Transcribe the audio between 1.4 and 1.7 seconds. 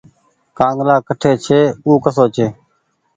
ڇي